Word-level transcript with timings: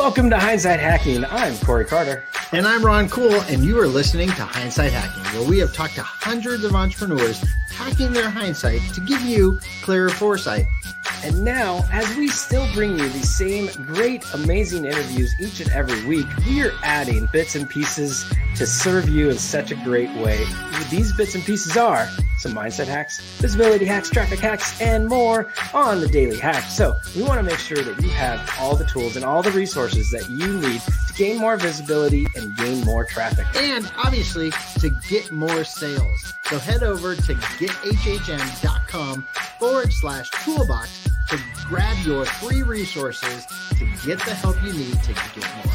Welcome 0.00 0.30
to 0.30 0.38
Hindsight 0.38 0.80
Hacking. 0.80 1.26
I'm 1.26 1.54
Corey 1.58 1.84
Carter. 1.84 2.24
And 2.52 2.66
I'm 2.66 2.82
Ron 2.82 3.06
Cool, 3.10 3.34
and 3.34 3.62
you 3.62 3.78
are 3.78 3.86
listening 3.86 4.28
to 4.28 4.44
Hindsight 4.46 4.94
Hacking, 4.94 5.38
where 5.38 5.46
we 5.46 5.58
have 5.58 5.74
talked 5.74 5.94
to 5.96 6.02
hundreds 6.02 6.64
of 6.64 6.74
entrepreneurs 6.74 7.44
hacking 7.68 8.14
their 8.14 8.30
hindsight 8.30 8.80
to 8.94 9.02
give 9.02 9.20
you 9.20 9.60
clearer 9.82 10.08
foresight. 10.08 10.64
And 11.22 11.44
now, 11.44 11.84
as 11.92 12.16
we 12.16 12.28
still 12.28 12.66
bring 12.72 12.98
you 12.98 13.08
the 13.08 13.26
same 13.26 13.68
great, 13.84 14.24
amazing 14.32 14.86
interviews 14.86 15.34
each 15.38 15.60
and 15.60 15.70
every 15.70 16.02
week, 16.06 16.26
we 16.46 16.62
are 16.62 16.72
adding 16.82 17.28
bits 17.32 17.54
and 17.54 17.68
pieces 17.68 18.24
to 18.56 18.66
serve 18.66 19.08
you 19.08 19.28
in 19.30 19.38
such 19.38 19.70
a 19.70 19.74
great 19.76 20.10
way. 20.16 20.44
These 20.90 21.12
bits 21.12 21.34
and 21.34 21.44
pieces 21.44 21.76
are 21.76 22.08
some 22.38 22.52
mindset 22.52 22.86
hacks, 22.86 23.20
visibility 23.36 23.84
hacks, 23.84 24.08
traffic 24.08 24.38
hacks, 24.38 24.80
and 24.80 25.08
more 25.08 25.52
on 25.74 26.00
the 26.00 26.08
daily 26.08 26.38
hack. 26.38 26.64
So 26.64 26.96
we 27.14 27.22
want 27.22 27.38
to 27.38 27.42
make 27.42 27.58
sure 27.58 27.82
that 27.82 28.02
you 28.02 28.08
have 28.10 28.50
all 28.58 28.74
the 28.74 28.86
tools 28.86 29.16
and 29.16 29.24
all 29.24 29.42
the 29.42 29.50
resources 29.50 30.10
that 30.10 30.28
you 30.30 30.58
need 30.58 30.80
to 30.80 31.12
gain 31.14 31.38
more 31.38 31.58
visibility 31.58 32.26
and 32.34 32.56
gain 32.56 32.82
more 32.84 33.04
traffic. 33.04 33.46
And 33.56 33.90
obviously, 33.98 34.52
to 34.80 34.90
get 35.08 35.30
more 35.30 35.64
sales. 35.64 36.32
So 36.44 36.58
head 36.58 36.82
over 36.82 37.14
to 37.14 37.34
gethhm.com 37.34 39.22
forward 39.58 39.92
slash 39.92 40.30
toolbox 40.30 40.99
to 41.30 41.40
grab 41.68 41.96
your 42.04 42.24
free 42.24 42.62
resources 42.62 43.46
to 43.78 43.86
get 44.04 44.18
the 44.24 44.34
help 44.34 44.56
you 44.64 44.72
need 44.72 45.00
to 45.02 45.12
get 45.12 45.48
more. 45.64 45.74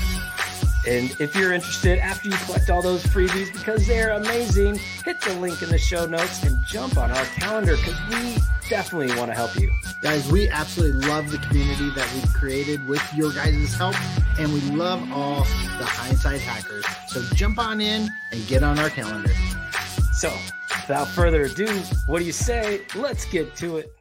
And 0.87 1.15
if 1.19 1.35
you're 1.35 1.53
interested, 1.53 1.97
after 1.97 2.29
you 2.29 2.35
collect 2.45 2.69
all 2.69 2.81
those 2.81 3.03
freebies, 3.03 3.51
because 3.51 3.87
they're 3.87 4.11
amazing, 4.11 4.79
hit 5.03 5.19
the 5.21 5.33
link 5.35 5.61
in 5.63 5.69
the 5.69 5.79
show 5.79 6.05
notes 6.05 6.43
and 6.43 6.55
jump 6.67 6.97
on 6.97 7.09
our 7.09 7.25
calendar 7.25 7.75
because 7.77 7.97
we 8.09 8.35
definitely 8.69 9.15
want 9.17 9.31
to 9.31 9.33
help 9.33 9.55
you. 9.55 9.71
Guys, 10.03 10.29
we 10.31 10.47
absolutely 10.49 11.07
love 11.07 11.31
the 11.31 11.39
community 11.39 11.90
that 11.91 12.07
we've 12.13 12.34
created 12.34 12.85
with 12.87 13.01
your 13.15 13.31
guys' 13.31 13.73
help, 13.73 13.95
and 14.37 14.53
we 14.53 14.62
love 14.75 15.01
all 15.12 15.40
the 15.79 15.85
hindsight 15.85 16.41
hackers. 16.41 16.85
So 17.07 17.23
jump 17.34 17.57
on 17.57 17.81
in 17.81 18.09
and 18.31 18.47
get 18.47 18.62
on 18.62 18.77
our 18.77 18.90
calendar. 18.90 19.31
So, 20.13 20.31
without 20.81 21.07
further 21.07 21.43
ado, 21.43 21.67
what 22.07 22.19
do 22.19 22.25
you 22.25 22.31
say? 22.31 22.81
Let's 22.93 23.25
get 23.25 23.55
to 23.55 23.77
it. 23.77 23.91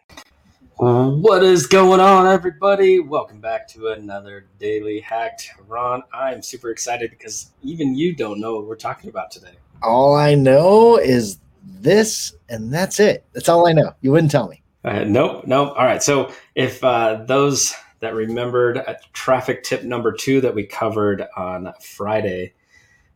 What 0.77 1.45
is 1.45 1.69
going 1.69 2.01
on, 2.01 2.27
everybody? 2.27 2.99
Welcome 2.99 3.41
back 3.41 3.69
to 3.69 3.91
another 3.91 4.49
Daily 4.59 4.99
Hacked. 4.99 5.51
Ron, 5.69 6.03
I'm 6.13 6.43
super 6.43 6.71
excited 6.71 7.11
because 7.11 7.53
even 7.63 7.95
you 7.95 8.13
don't 8.13 8.41
know 8.41 8.57
what 8.57 8.67
we're 8.67 8.75
talking 8.75 9.09
about 9.09 9.31
today. 9.31 9.55
All 9.85 10.17
I 10.17 10.35
know 10.35 10.97
is 10.99 11.39
this, 11.63 12.35
and 12.49 12.75
that's 12.75 12.99
it. 12.99 13.25
That's 13.35 13.49
all 13.49 13.69
I 13.69 13.73
know. 13.73 13.95
You 14.01 14.11
wouldn't 14.11 14.33
tell 14.33 14.49
me. 14.49 14.63
Uh, 14.85 15.05
nope, 15.05 15.47
nope. 15.47 15.75
All 15.77 15.85
right. 15.85 16.03
So, 16.03 16.33
if 16.57 16.83
uh, 16.83 17.23
those 17.25 17.73
that 18.01 18.15
remembered 18.15 18.79
uh, 18.79 18.95
traffic 19.13 19.63
tip 19.63 19.85
number 19.85 20.13
two 20.13 20.41
that 20.41 20.57
we 20.57 20.65
covered 20.65 21.25
on 21.37 21.73
Friday 21.81 22.53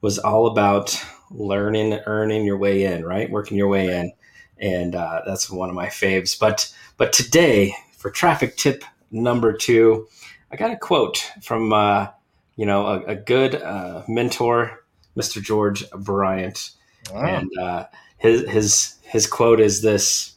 was 0.01 0.20
all 0.20 0.47
about 0.47 0.97
learning, 1.33 1.95
earning 2.06 2.45
your 2.45 2.56
way 2.56 2.84
in, 2.84 3.05
right? 3.05 3.29
Working 3.29 3.56
your 3.59 3.69
way 3.69 3.89
in. 3.89 4.12
And 4.61 4.95
uh, 4.95 5.23
that's 5.27 5.51
one 5.51 5.69
of 5.69 5.75
my 5.75 5.87
faves. 5.87 6.39
But 6.39 6.73
but 6.97 7.12
today, 7.12 7.75
for 7.97 8.11
traffic 8.11 8.56
tip 8.56 8.84
number 9.11 9.53
two, 9.53 10.09
I 10.51 10.56
got 10.56 10.73
a 10.73 10.77
quote 10.77 11.31
from 11.42 11.73
uh, 11.73 12.09
you 12.56 12.67
know 12.67 12.86
a, 12.86 13.01
a 13.05 13.14
good 13.14 13.55
uh, 13.55 14.03
mentor, 14.09 14.84
Mr. 15.17 15.42
George 15.42 15.89
Bryant, 15.91 16.70
wow. 17.12 17.25
and 17.25 17.59
uh, 17.59 17.86
his 18.17 18.48
his 18.48 18.95
his 19.03 19.27
quote 19.27 19.61
is 19.61 19.83
this: 19.83 20.34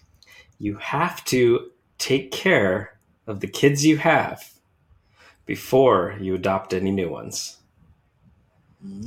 "You 0.60 0.78
have 0.78 1.24
to 1.26 1.72
take 1.98 2.32
care 2.32 2.98
of 3.28 3.40
the 3.40 3.48
kids 3.48 3.86
you 3.86 3.98
have 3.98 4.52
before 5.46 6.16
you 6.20 6.36
adopt 6.36 6.74
any 6.74 6.92
new 6.92 7.10
ones." 7.10 7.58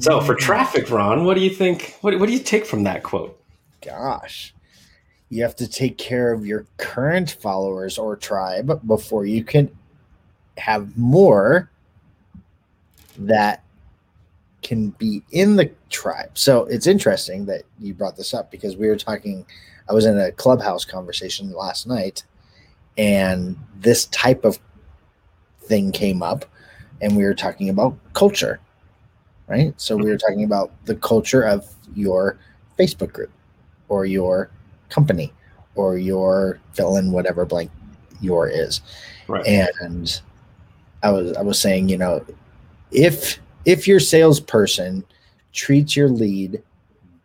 So 0.01 0.21
for 0.21 0.35
mm. 0.35 0.39
traffic, 0.39 0.89
Ron, 0.89 1.25
what 1.25 1.35
do 1.35 1.41
you 1.41 1.51
think? 1.51 1.97
What, 2.01 2.19
what 2.19 2.27
do 2.27 2.33
you 2.33 2.39
take 2.39 2.65
from 2.65 2.85
that 2.85 3.03
quote? 3.03 3.41
Gosh, 3.85 4.54
you 5.31 5.43
have 5.43 5.57
to 5.57 5.69
take 5.69 5.99
care 5.99 6.33
of 6.33 6.47
your 6.47 6.67
current 6.77 7.37
followers 7.41 7.99
or 7.99 8.17
tribe 8.17 8.81
before 8.87 9.27
you 9.27 9.43
can 9.43 9.71
have 10.57 10.97
more 10.97 11.71
that 13.19 13.65
can 14.63 14.91
be 14.91 15.23
in 15.31 15.57
the 15.57 15.71
tribe. 15.91 16.31
So 16.35 16.65
it's 16.65 16.87
interesting 16.87 17.47
that 17.47 17.63
you 17.79 17.95
brought 17.95 18.17
this 18.17 18.35
up 18.35 18.51
because 18.51 18.77
we 18.77 18.89
were 18.89 18.97
talking. 18.97 19.47
I 19.89 19.93
was 19.93 20.07
in 20.07 20.19
a 20.19 20.33
clubhouse 20.33 20.85
conversation 20.85 21.53
last 21.53 21.87
night, 21.87 22.25
and 22.97 23.59
this 23.79 24.07
type 24.07 24.45
of 24.45 24.59
thing 25.61 25.93
came 25.93 26.23
up, 26.23 26.47
and 27.03 27.17
we 27.17 27.25
were 27.25 27.35
talking 27.35 27.69
about 27.69 27.97
culture, 28.15 28.61
right? 29.47 29.79
So 29.79 29.97
we 29.97 30.11
were 30.11 30.17
talking 30.17 30.45
about 30.45 30.73
the 30.87 30.95
culture 30.97 31.43
of 31.43 31.69
your 31.95 32.39
Facebook 32.79 33.13
group 33.13 33.31
or 33.89 34.07
your 34.07 34.51
company 34.89 35.33
or 35.75 35.99
your 35.99 36.61
fill 36.73 36.97
in 36.97 37.13
whatever 37.13 37.45
blank 37.45 37.71
your 38.21 38.49
is. 38.49 38.81
Right. 39.29 39.47
And 39.47 40.21
I 41.03 41.11
was 41.11 41.37
I 41.37 41.43
was 41.43 41.59
saying, 41.59 41.89
you 41.89 41.99
know, 41.99 42.25
if 42.91 43.39
if 43.65 43.89
your 43.89 44.01
salesperson 44.01 45.05
treats 45.53 45.97
your 45.97 46.09
lead 46.09 46.63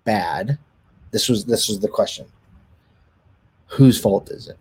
bad, 0.03 0.57
this 1.11 1.29
was 1.29 1.45
this 1.45 1.67
was 1.67 1.79
the 1.79 1.87
question. 1.87 2.25
Whose 3.67 3.99
fault 3.99 4.29
is 4.31 4.47
it? 4.47 4.57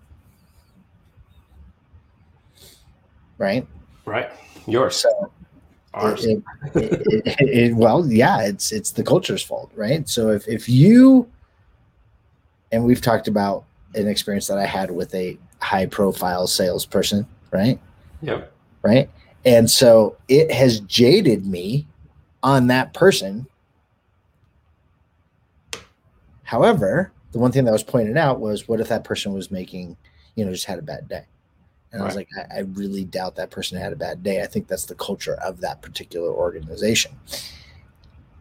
Right? 3.39 3.67
Right. 4.05 4.31
Yours. 4.67 4.97
So 4.97 5.31
Ours. 5.95 6.25
It, 6.25 6.43
it, 6.75 7.37
it, 7.41 7.77
well, 7.77 8.07
yeah, 8.07 8.43
it's 8.43 8.73
it's 8.73 8.91
the 8.91 9.03
culture's 9.03 9.43
fault, 9.43 9.71
right? 9.75 10.09
So 10.09 10.31
if 10.31 10.47
if 10.47 10.69
you 10.69 11.29
and 12.73 12.85
we've 12.85 13.01
talked 13.01 13.29
about 13.29 13.65
an 13.95 14.09
experience 14.09 14.47
that 14.49 14.59
I 14.59 14.67
had 14.67 14.91
with 14.91 15.15
a 15.15 15.39
high 15.61 15.87
profile 15.87 16.47
salesperson, 16.47 17.27
right? 17.51 17.79
Yep. 18.23 18.53
Right. 18.83 19.11
And 19.45 19.71
so 19.71 20.17
it 20.29 20.51
has 20.53 20.81
jaded 20.81 21.47
me 21.47 21.87
on 22.43 22.67
that 22.69 22.95
person. 22.95 23.47
However, 26.43 27.13
the 27.33 27.39
one 27.39 27.53
thing 27.53 27.65
that 27.65 27.73
was 27.73 27.83
pointed 27.83 28.17
out 28.17 28.41
was 28.41 28.69
what 28.69 28.81
if 28.81 28.89
that 28.89 29.05
person 29.05 29.33
was 29.33 29.51
making, 29.51 29.97
you 30.35 30.45
know, 30.45 30.53
just 30.53 30.67
had 30.67 30.79
a 30.79 30.83
bad 30.83 31.09
day? 31.09 31.25
And 31.93 32.01
right. 32.01 32.07
I 32.07 32.07
was 32.07 32.17
like, 32.17 32.29
I, 32.37 32.59
I 32.59 32.61
really 32.61 33.05
doubt 33.05 33.37
that 33.37 33.51
person 33.51 33.79
had 33.79 33.93
a 33.93 33.97
bad 33.97 34.23
day. 34.23 34.43
I 34.43 34.47
think 34.47 34.67
that's 34.67 34.87
the 34.87 34.95
culture 34.95 35.35
of 35.35 35.61
that 35.61 35.83
particular 35.83 36.31
organization. 36.31 37.13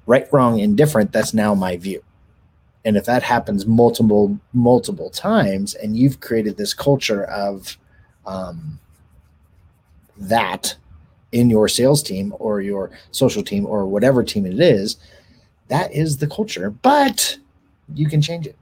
Right, 0.05 0.27
wrong, 0.31 0.59
indifferent, 0.59 1.11
that's 1.11 1.33
now 1.33 1.53
my 1.53 1.77
view. 1.77 2.01
And 2.87 2.95
if 2.95 3.03
that 3.03 3.21
happens 3.21 3.65
multiple, 3.65 4.39
multiple 4.53 5.09
times, 5.09 5.75
and 5.75 5.97
you've 5.97 6.21
created 6.21 6.55
this 6.55 6.73
culture 6.73 7.25
of 7.25 7.77
um, 8.25 8.79
that 10.15 10.73
in 11.33 11.49
your 11.49 11.67
sales 11.67 12.01
team 12.01 12.33
or 12.39 12.61
your 12.61 12.89
social 13.11 13.43
team 13.43 13.65
or 13.65 13.85
whatever 13.85 14.23
team 14.23 14.45
it 14.45 14.57
is, 14.61 14.95
that 15.67 15.93
is 15.93 16.19
the 16.19 16.27
culture. 16.27 16.69
But 16.69 17.37
you 17.93 18.07
can 18.07 18.21
change 18.21 18.47
it. 18.47 18.55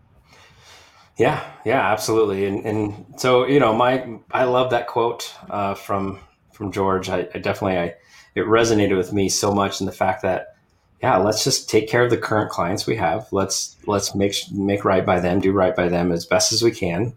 Yeah, 1.17 1.45
yeah, 1.63 1.91
absolutely. 1.91 2.45
And 2.45 2.65
and 2.65 3.05
so 3.17 3.45
you 3.45 3.59
know, 3.59 3.75
my 3.75 4.17
I 4.31 4.45
love 4.45 4.71
that 4.71 4.87
quote 4.87 5.31
uh, 5.51 5.75
from 5.75 6.19
from 6.51 6.71
George. 6.71 7.09
I, 7.09 7.27
I 7.35 7.37
definitely 7.37 7.77
I 7.77 7.93
it 8.33 8.45
resonated 8.47 8.97
with 8.97 9.13
me 9.13 9.29
so 9.29 9.53
much 9.53 9.81
in 9.81 9.85
the 9.85 9.91
fact 9.91 10.23
that 10.23 10.54
yeah, 11.01 11.17
let's 11.17 11.43
just 11.43 11.69
take 11.69 11.87
care 11.87 12.03
of 12.03 12.09
the 12.09 12.17
current 12.17 12.49
clients 12.49 12.87
we 12.87 12.95
have. 12.95 13.27
Let's 13.31 13.75
let's 13.85 14.15
make 14.15 14.35
make 14.51 14.85
right 14.85 15.05
by 15.05 15.19
them, 15.19 15.39
do 15.39 15.51
right 15.51 15.75
by 15.75 15.87
them 15.87 16.11
as 16.11 16.25
best 16.25 16.51
as 16.51 16.63
we 16.63 16.71
can, 16.71 17.15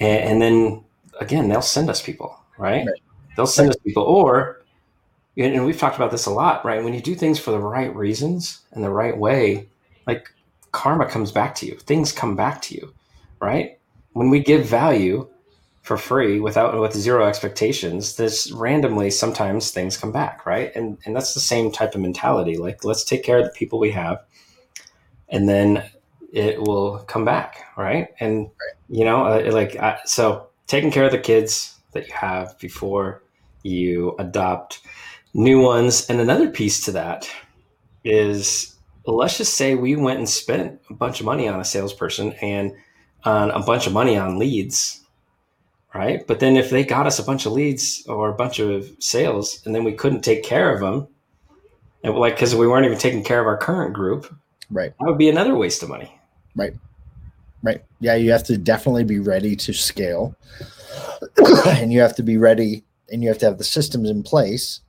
and, 0.00 0.22
and 0.24 0.42
then 0.42 0.84
again, 1.20 1.48
they'll 1.48 1.62
send 1.62 1.88
us 1.88 2.02
people, 2.02 2.38
right? 2.58 2.86
right. 2.86 3.02
They'll 3.36 3.46
send 3.46 3.68
right. 3.68 3.76
us 3.76 3.82
people, 3.82 4.02
or 4.02 4.62
and 5.36 5.64
we've 5.64 5.78
talked 5.78 5.96
about 5.96 6.10
this 6.10 6.26
a 6.26 6.30
lot, 6.30 6.64
right? 6.64 6.82
When 6.84 6.92
you 6.92 7.00
do 7.00 7.14
things 7.14 7.38
for 7.38 7.52
the 7.52 7.58
right 7.58 7.94
reasons 7.94 8.60
and 8.72 8.84
the 8.84 8.90
right 8.90 9.16
way, 9.16 9.68
like 10.06 10.28
karma 10.72 11.06
comes 11.06 11.32
back 11.32 11.54
to 11.56 11.66
you, 11.66 11.76
things 11.76 12.12
come 12.12 12.36
back 12.36 12.60
to 12.62 12.74
you, 12.74 12.92
right? 13.40 13.78
When 14.12 14.28
we 14.28 14.40
give 14.40 14.66
value, 14.66 15.28
for 15.82 15.96
free 15.96 16.38
without 16.40 16.78
with 16.80 16.94
zero 16.94 17.26
expectations 17.26 18.16
this 18.16 18.52
randomly 18.52 19.10
sometimes 19.10 19.70
things 19.70 19.96
come 19.96 20.12
back 20.12 20.46
right? 20.46 20.74
And 20.74 20.98
and 21.04 21.14
that's 21.14 21.34
the 21.34 21.40
same 21.40 21.70
type 21.70 21.94
of 21.94 22.00
mentality. 22.00 22.56
Like 22.56 22.84
let's 22.84 23.04
take 23.04 23.24
care 23.24 23.38
of 23.38 23.44
the 23.44 23.50
people 23.50 23.78
we 23.78 23.90
have 23.90 24.24
and 25.28 25.48
then 25.48 25.84
it 26.32 26.60
will 26.60 26.98
come 27.00 27.24
back 27.24 27.64
right? 27.76 28.08
And 28.20 28.46
right. 28.46 28.76
you 28.88 29.04
know 29.04 29.24
uh, 29.26 29.50
like 29.52 29.76
I, 29.76 29.98
so 30.04 30.48
taking 30.66 30.90
care 30.90 31.04
of 31.04 31.12
the 31.12 31.18
kids 31.18 31.78
that 31.92 32.08
you 32.08 32.14
have 32.14 32.58
before 32.58 33.22
you 33.62 34.16
adopt 34.18 34.80
new 35.34 35.60
ones. 35.60 36.08
And 36.08 36.20
another 36.20 36.48
piece 36.48 36.84
to 36.84 36.92
that 36.92 37.28
is 38.04 38.76
let's 39.06 39.38
just 39.38 39.54
say 39.54 39.74
we 39.74 39.96
went 39.96 40.18
and 40.18 40.28
spent 40.28 40.80
a 40.90 40.94
bunch 40.94 41.20
of 41.20 41.26
money 41.26 41.48
on 41.48 41.60
a 41.60 41.64
salesperson 41.64 42.32
and 42.34 42.72
on 43.24 43.50
a 43.50 43.60
bunch 43.60 43.86
of 43.86 43.92
money 43.92 44.16
on 44.16 44.38
leads 44.38 45.01
right? 45.94 46.26
But 46.26 46.40
then 46.40 46.56
if 46.56 46.70
they 46.70 46.84
got 46.84 47.06
us 47.06 47.18
a 47.18 47.22
bunch 47.22 47.46
of 47.46 47.52
leads 47.52 48.04
or 48.06 48.30
a 48.30 48.34
bunch 48.34 48.58
of 48.58 48.90
sales 48.98 49.62
and 49.64 49.74
then 49.74 49.84
we 49.84 49.92
couldn't 49.92 50.22
take 50.22 50.42
care 50.42 50.72
of 50.74 50.80
them, 50.80 51.08
and 52.04 52.14
like 52.14 52.34
because 52.36 52.54
we 52.54 52.66
weren't 52.66 52.86
even 52.86 52.98
taking 52.98 53.22
care 53.22 53.40
of 53.40 53.46
our 53.46 53.56
current 53.56 53.92
group, 53.94 54.34
Right. 54.70 54.94
that 54.98 55.06
would 55.06 55.18
be 55.18 55.28
another 55.28 55.54
waste 55.54 55.82
of 55.82 55.88
money. 55.90 56.18
Right. 56.56 56.74
Right. 57.62 57.84
Yeah, 58.00 58.14
you 58.16 58.32
have 58.32 58.42
to 58.44 58.56
definitely 58.58 59.04
be 59.04 59.20
ready 59.20 59.54
to 59.56 59.72
scale. 59.72 60.34
and 61.66 61.92
you 61.92 62.00
have 62.00 62.16
to 62.16 62.22
be 62.22 62.36
ready 62.36 62.84
and 63.10 63.22
you 63.22 63.28
have 63.28 63.38
to 63.38 63.46
have 63.46 63.58
the 63.58 63.64
systems 63.64 64.08
in 64.10 64.22
place 64.22 64.80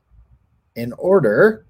in 0.75 0.93
order 0.93 1.65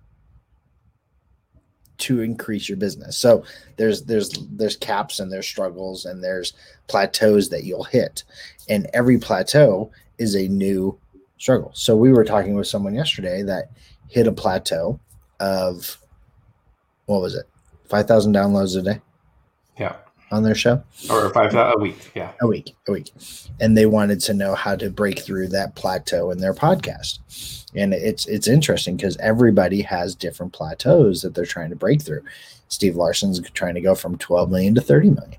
to 1.99 2.21
increase 2.21 2.67
your 2.67 2.77
business. 2.77 3.17
So 3.17 3.43
there's 3.77 4.03
there's 4.03 4.31
there's 4.51 4.77
caps 4.77 5.19
and 5.19 5.31
there's 5.31 5.47
struggles 5.47 6.05
and 6.05 6.23
there's 6.23 6.53
plateaus 6.87 7.49
that 7.49 7.63
you'll 7.63 7.83
hit. 7.83 8.23
And 8.69 8.87
every 8.93 9.17
plateau 9.17 9.91
is 10.17 10.35
a 10.35 10.47
new 10.47 10.97
struggle. 11.37 11.71
So 11.73 11.95
we 11.95 12.11
were 12.11 12.23
talking 12.23 12.55
with 12.55 12.67
someone 12.67 12.95
yesterday 12.95 13.43
that 13.43 13.69
hit 14.09 14.27
a 14.27 14.31
plateau 14.31 14.99
of 15.39 15.97
what 17.05 17.21
was 17.21 17.35
it? 17.35 17.45
5,000 17.89 18.33
downloads 18.33 18.77
a 18.77 18.81
day 18.81 19.01
Yeah, 19.77 19.95
on 20.33 20.43
their 20.43 20.55
show 20.55 20.83
or 21.09 21.29
five 21.29 21.53
a 21.55 21.73
week. 21.79 22.11
Yeah, 22.15 22.31
a 22.41 22.47
week 22.47 22.75
a 22.87 22.91
week 22.91 23.11
and 23.59 23.77
they 23.77 23.85
wanted 23.85 24.19
to 24.21 24.33
know 24.33 24.55
how 24.55 24.75
to 24.75 24.89
break 24.89 25.19
through 25.19 25.47
that 25.49 25.75
plateau 25.75 26.31
in 26.31 26.39
their 26.39 26.53
podcast 26.53 27.19
and 27.75 27.93
it's 27.93 28.25
it's 28.25 28.47
interesting 28.47 28.97
because 28.97 29.15
everybody 29.17 29.81
has 29.81 30.15
different 30.15 30.51
plateaus 30.53 31.21
that 31.21 31.35
they're 31.35 31.45
trying 31.45 31.69
to 31.69 31.75
break 31.75 32.01
through 32.01 32.21
Steve 32.67 32.95
Larsen's 32.95 33.39
trying 33.51 33.75
to 33.75 33.81
go 33.81 33.93
from 33.95 34.17
12 34.17 34.49
million 34.49 34.73
to 34.75 34.81
30 34.81 35.11
million 35.11 35.35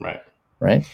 right. 0.00 0.22
right 0.60 0.86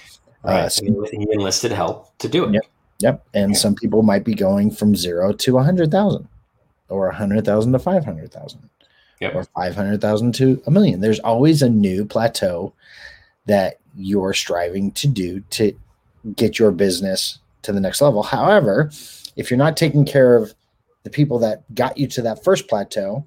Right. 0.43 0.61
Uh, 0.65 0.69
so- 0.71 0.85
he 1.11 1.27
enlisted 1.33 1.71
help 1.71 2.17
to 2.19 2.29
do 2.29 2.45
it. 2.47 2.55
Yep. 2.55 2.63
yep 3.01 3.25
and 3.35 3.53
Yeah. 3.53 3.59
some 3.59 3.75
people 3.75 4.03
might 4.03 4.25
be 4.25 4.35
going 4.35 4.71
from 4.71 4.97
zero 4.97 5.33
to 5.33 5.55
100000 5.55 6.27
or 6.89 7.07
100000 7.13 7.73
to 7.73 7.79
500000 7.79 8.69
Yep. 9.21 9.35
or 9.35 9.45
500,000 9.45 10.33
to 10.37 10.63
a 10.67 10.71
million. 10.71 11.01
There's 11.01 11.19
always 11.21 11.61
a 11.61 11.69
new 11.69 12.07
plateau 12.07 12.73
that 13.51 13.79
you're 13.97 14.33
striving 14.33 14.93
to 14.93 15.09
do 15.09 15.41
to 15.51 15.73
get 16.37 16.59
your 16.59 16.71
business 16.71 17.39
to 17.63 17.73
the 17.73 17.81
next 17.81 18.01
level. 18.01 18.23
However, 18.23 18.91
if 19.37 19.51
you're 19.51 19.59
not 19.59 19.77
taking 19.77 20.05
care 20.05 20.37
of 20.37 20.55
the 21.03 21.11
people 21.11 21.39
that 21.41 21.63
got 21.75 21.97
you 21.97 22.07
to 22.09 22.23
that 22.23 22.45
first 22.45 22.69
plateau, 22.69 23.27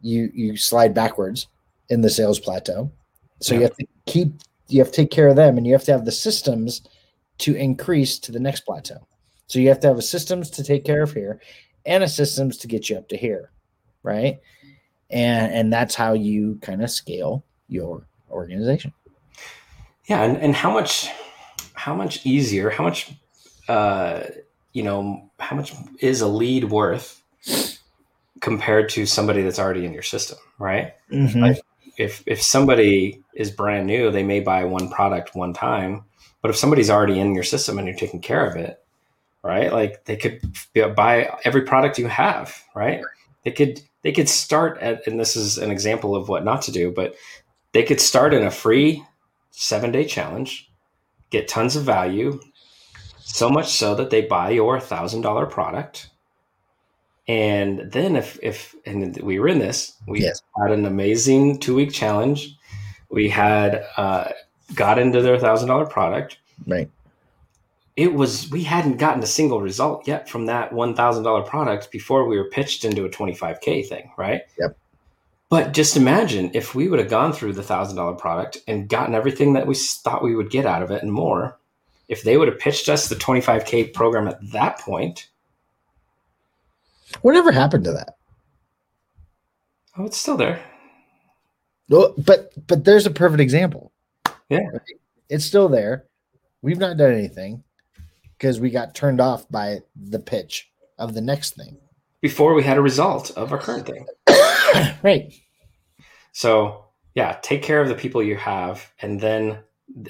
you 0.00 0.30
you 0.34 0.56
slide 0.56 0.94
backwards 0.94 1.48
in 1.88 2.02
the 2.02 2.10
sales 2.10 2.38
plateau. 2.38 2.90
So 3.40 3.54
you 3.54 3.62
have 3.62 3.76
to 3.76 3.86
keep 4.06 4.32
you 4.68 4.78
have 4.80 4.90
to 4.90 4.96
take 4.96 5.10
care 5.10 5.28
of 5.28 5.36
them 5.36 5.56
and 5.56 5.66
you 5.66 5.72
have 5.72 5.84
to 5.84 5.92
have 5.92 6.04
the 6.04 6.12
systems 6.12 6.82
to 7.38 7.54
increase 7.54 8.18
to 8.20 8.32
the 8.32 8.40
next 8.40 8.60
plateau. 8.62 9.06
So 9.46 9.58
you 9.58 9.68
have 9.68 9.80
to 9.80 9.88
have 9.88 9.98
a 9.98 10.02
systems 10.02 10.50
to 10.50 10.64
take 10.64 10.84
care 10.84 11.02
of 11.02 11.12
here 11.12 11.40
and 11.84 12.02
a 12.04 12.08
systems 12.08 12.56
to 12.58 12.66
get 12.66 12.88
you 12.88 12.96
up 12.96 13.08
to 13.08 13.16
here, 13.16 13.50
right? 14.02 14.38
And 15.10 15.52
and 15.52 15.72
that's 15.72 15.94
how 15.94 16.12
you 16.12 16.58
kind 16.62 16.82
of 16.82 16.90
scale 16.90 17.44
your 17.68 18.06
organization. 18.44 18.92
Yeah, 20.06 20.22
and, 20.22 20.36
and 20.36 20.54
how 20.54 20.72
much 20.72 21.08
how 21.74 21.94
much 21.94 22.24
easier, 22.24 22.70
how 22.70 22.84
much 22.84 23.12
uh 23.68 24.24
you 24.72 24.82
know, 24.82 25.30
how 25.38 25.56
much 25.56 25.72
is 26.00 26.20
a 26.20 26.28
lead 26.28 26.64
worth 26.64 27.22
compared 28.40 28.88
to 28.90 29.06
somebody 29.06 29.42
that's 29.42 29.58
already 29.58 29.86
in 29.86 29.92
your 29.92 30.02
system, 30.02 30.38
right? 30.58 30.94
Mhm. 31.10 31.56
If 31.96 32.22
if 32.26 32.42
somebody 32.42 33.22
is 33.34 33.50
brand 33.50 33.86
new, 33.86 34.10
they 34.10 34.22
may 34.22 34.40
buy 34.40 34.64
one 34.64 34.90
product 34.90 35.34
one 35.34 35.52
time, 35.52 36.04
but 36.42 36.50
if 36.50 36.56
somebody's 36.56 36.90
already 36.90 37.18
in 37.20 37.34
your 37.34 37.44
system 37.44 37.78
and 37.78 37.86
you're 37.86 37.96
taking 37.96 38.20
care 38.20 38.46
of 38.46 38.56
it, 38.56 38.82
right? 39.42 39.72
Like 39.72 40.04
they 40.04 40.16
could 40.16 40.40
buy 40.96 41.38
every 41.44 41.62
product 41.62 41.98
you 41.98 42.08
have, 42.08 42.62
right? 42.74 43.00
They 43.44 43.52
could 43.52 43.80
they 44.02 44.12
could 44.12 44.28
start 44.28 44.78
at 44.80 45.06
and 45.06 45.20
this 45.20 45.36
is 45.36 45.56
an 45.58 45.70
example 45.70 46.16
of 46.16 46.28
what 46.28 46.44
not 46.44 46.62
to 46.62 46.72
do, 46.72 46.90
but 46.90 47.14
they 47.74 47.82
could 47.82 48.00
start 48.00 48.32
in 48.32 48.42
a 48.44 48.50
free 48.50 49.04
7-day 49.52 50.06
challenge, 50.06 50.70
get 51.30 51.46
tons 51.48 51.76
of 51.76 51.84
value, 51.84 52.40
so 53.20 53.50
much 53.50 53.70
so 53.72 53.94
that 53.96 54.08
they 54.10 54.22
buy 54.22 54.50
your 54.50 54.78
$1000 54.80 55.50
product. 55.50 56.08
And 57.28 57.90
then 57.92 58.16
if 58.16 58.38
if 58.42 58.74
and 58.84 59.16
we 59.22 59.38
were 59.38 59.48
in 59.48 59.58
this, 59.58 59.94
we 60.06 60.20
Yes. 60.20 60.42
had 60.60 60.70
an 60.72 60.84
amazing 60.84 61.58
2-week 61.58 61.90
challenge. 61.92 62.54
We 63.10 63.28
had 63.30 63.84
uh 63.96 64.28
got 64.74 64.98
into 64.98 65.22
their 65.22 65.36
$1000 65.38 65.90
product 65.90 66.38
Right. 66.66 66.88
it 67.96 68.12
was 68.14 68.50
we 68.50 68.62
hadn't 68.64 68.96
gotten 68.98 69.22
a 69.22 69.26
single 69.26 69.60
result 69.60 70.06
yet 70.08 70.28
from 70.28 70.46
that 70.46 70.70
$1000 70.72 71.46
product 71.46 71.90
before 71.90 72.26
we 72.26 72.36
were 72.38 72.48
pitched 72.50 72.84
into 72.84 73.04
a 73.04 73.10
25k 73.10 73.86
thing 73.88 74.10
right 74.16 74.42
Yep. 74.58 74.76
But 75.54 75.72
just 75.72 75.96
imagine 75.96 76.50
if 76.52 76.74
we 76.74 76.88
would 76.88 76.98
have 76.98 77.08
gone 77.08 77.32
through 77.32 77.52
the 77.52 77.62
$1000 77.62 78.18
product 78.18 78.58
and 78.66 78.88
gotten 78.88 79.14
everything 79.14 79.52
that 79.52 79.68
we 79.68 79.76
thought 79.76 80.20
we 80.20 80.34
would 80.34 80.50
get 80.50 80.66
out 80.66 80.82
of 80.82 80.90
it 80.90 81.00
and 81.04 81.12
more 81.12 81.56
if 82.08 82.24
they 82.24 82.36
would 82.36 82.48
have 82.48 82.58
pitched 82.58 82.88
us 82.88 83.08
the 83.08 83.14
25k 83.14 83.92
program 83.94 84.26
at 84.26 84.40
that 84.50 84.80
point 84.80 85.28
Whatever 87.22 87.52
happened 87.52 87.84
to 87.84 87.92
that? 87.92 88.16
oh 89.96 90.06
it's 90.06 90.16
still 90.16 90.36
there 90.36 90.60
Well, 91.88 92.14
but 92.18 92.50
but 92.66 92.84
there's 92.84 93.06
a 93.06 93.10
perfect 93.12 93.40
example. 93.40 93.92
Yeah. 94.48 94.58
It's 95.28 95.44
still 95.44 95.68
there. 95.68 96.06
We've 96.62 96.78
not 96.78 96.96
done 96.96 97.12
anything 97.12 97.62
because 98.36 98.58
we 98.58 98.70
got 98.70 98.96
turned 98.96 99.20
off 99.20 99.48
by 99.48 99.82
the 99.94 100.18
pitch 100.18 100.68
of 100.98 101.14
the 101.14 101.20
next 101.20 101.54
thing. 101.54 101.76
before 102.22 102.54
we 102.54 102.64
had 102.64 102.76
a 102.76 102.82
result 102.82 103.30
of 103.36 103.52
our 103.52 103.58
current 103.58 103.86
thing 103.86 104.04
right. 105.04 105.32
So 106.34 106.84
yeah, 107.14 107.38
take 107.42 107.62
care 107.62 107.80
of 107.80 107.88
the 107.88 107.94
people 107.94 108.22
you 108.22 108.36
have, 108.36 108.90
and 109.00 109.20
then 109.20 109.60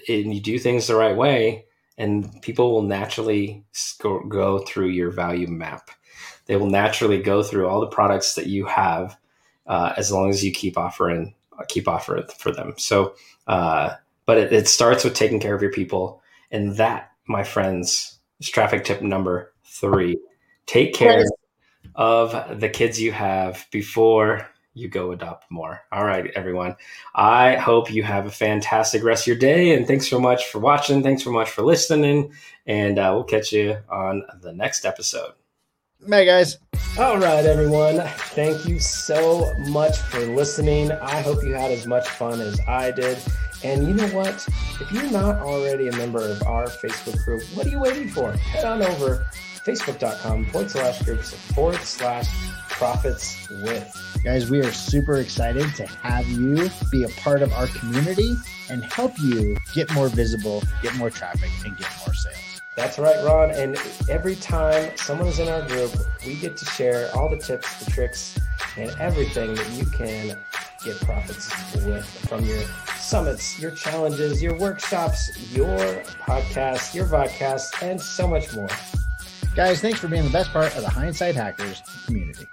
and 0.09 0.35
you 0.35 0.41
do 0.41 0.59
things 0.59 0.87
the 0.87 0.97
right 0.97 1.15
way, 1.15 1.67
and 1.99 2.41
people 2.41 2.73
will 2.73 2.83
naturally 2.83 3.65
go, 4.01 4.21
go 4.21 4.59
through 4.61 4.89
your 4.89 5.11
value 5.11 5.47
map. 5.47 5.91
They 6.47 6.57
will 6.57 6.71
naturally 6.71 7.21
go 7.23 7.43
through 7.43 7.69
all 7.69 7.81
the 7.81 7.87
products 7.87 8.35
that 8.35 8.47
you 8.47 8.65
have, 8.65 9.19
uh, 9.67 9.93
as 9.97 10.11
long 10.11 10.31
as 10.31 10.43
you 10.43 10.51
keep 10.51 10.79
offering 10.79 11.35
keep 11.69 11.87
offering 11.87 12.27
for 12.39 12.51
them. 12.51 12.75
So, 12.79 13.15
uh, 13.47 13.95
but 14.27 14.39
it, 14.39 14.53
it 14.53 14.67
starts 14.67 15.05
with 15.05 15.15
taking 15.15 15.41
care 15.41 15.55
of 15.55 15.63
your 15.63 15.73
people, 15.73 16.23
and 16.51 16.77
that, 16.77 17.13
my 17.29 17.45
friends, 17.45 18.19
is 18.41 18.49
traffic 18.49 18.85
tip 18.85 19.03
number 19.03 19.53
three. 19.65 20.19
Take 20.65 20.95
care 20.95 21.23
of 21.95 22.59
the 22.59 22.71
kids 22.71 22.99
you 22.99 23.13
have 23.13 23.67
before 23.71 24.49
you 24.75 24.89
go 24.89 25.13
adopt 25.13 25.51
more. 25.51 25.83
All 25.93 26.05
right, 26.05 26.31
everyone. 26.35 26.77
I 27.15 27.55
hope 27.57 27.93
you 27.93 28.03
have 28.03 28.27
a 28.27 28.31
fantastic 28.31 29.03
rest 29.03 29.23
of 29.23 29.29
your 29.29 29.37
day. 29.37 29.75
And 29.75 29.87
thanks 29.87 30.09
so 30.09 30.21
much 30.21 30.47
for 30.47 30.59
watching. 30.59 31.03
Thanks 31.03 31.23
so 31.25 31.33
much 31.33 31.51
for 31.51 31.63
listening. 31.63 32.33
And 32.67 32.99
uh, 32.99 33.13
we'll 33.15 33.25
catch 33.25 33.53
you 33.53 33.79
on 33.89 34.25
the 34.43 34.53
next 34.53 34.85
episode. 34.85 35.33
Bye, 36.07 36.25
guys. 36.25 36.59
All 36.99 37.19
right, 37.19 37.45
everyone. 37.45 38.01
Thank 38.35 38.67
you 38.67 38.79
so 38.79 39.55
much 39.69 39.97
for 39.99 40.21
listening. 40.21 40.93
I 40.93 41.23
hope 41.23 41.43
you 41.43 41.55
had 41.55 41.71
as 41.71 41.87
much 41.87 42.07
fun 42.09 42.41
as 42.41 42.61
I 42.69 42.91
did. 42.91 43.19
And 43.63 43.87
you 43.89 43.95
know 43.95 44.09
what? 44.09 44.47
If 44.81 44.93
you're 44.93 45.11
not 45.11 45.37
already 45.37 45.89
a 45.89 45.97
member 45.97 46.21
of 46.21 46.43
our 46.43 46.67
Facebook 46.67 47.25
group, 47.25 47.43
what 47.55 47.67
are 47.67 47.71
you 47.71 47.81
waiting 47.81 48.09
for? 48.09 48.33
Head 48.33 48.65
on 48.65 48.83
over 48.83 49.27
facebook.com 49.65 50.45
forward 50.47 50.71
slash 50.71 51.03
groups 51.03 51.33
forward 51.33 51.81
slash 51.81 52.29
profits 52.75 53.49
with. 53.49 54.21
Guys, 54.25 54.51
we 54.51 54.61
are 54.61 54.73
super 54.73 55.17
excited 55.17 55.75
to 55.77 55.87
have 55.87 56.27
you 56.29 56.69
be 56.91 57.05
a 57.05 57.09
part 57.21 57.41
of 57.41 57.53
our 57.53 57.69
community 57.69 58.35
and 58.69 58.85
help 58.85 59.13
you 59.21 59.57
get 59.75 59.93
more 59.95 60.09
visible, 60.09 60.63
get 60.83 60.95
more 60.97 61.11
traffic, 61.11 61.51
and 61.65 61.77
get 61.77 61.89
more 62.05 62.15
sales. 62.15 62.61
That's 62.77 62.99
right, 62.99 63.25
Ron. 63.25 63.53
And 63.53 63.79
every 64.09 64.35
time 64.35 64.91
someone 64.97 65.29
is 65.29 65.39
in 65.39 65.49
our 65.49 65.63
group, 65.69 65.93
we 66.27 66.35
get 66.35 66.57
to 66.57 66.65
share 66.65 67.09
all 67.15 67.29
the 67.29 67.37
tips, 67.37 67.85
the 67.85 67.91
tricks, 67.93 68.39
and 68.77 68.91
everything 68.99 69.55
that 69.55 69.71
you 69.73 69.87
can 69.87 70.37
get 70.85 70.97
profits 71.03 71.51
with 71.85 72.05
from 72.29 72.45
your 72.45 72.61
summits, 72.99 73.61
your 73.61 73.71
challenges, 73.71 74.43
your 74.43 74.59
workshops, 74.59 75.31
your 75.55 75.79
podcasts, 76.27 76.93
your 76.93 77.07
vodcasts, 77.07 77.81
and 77.83 78.01
so 78.01 78.27
much 78.27 78.53
more. 78.55 78.69
Guys, 79.55 79.81
thanks 79.81 80.01
for 80.01 80.09
being 80.09 80.25
the 80.25 80.31
best 80.31 80.53
part 80.53 80.75
of 80.77 80.83
the 80.83 80.89
Hindsight 80.91 81.37
Hackers 81.37 81.81
community. 82.07 82.49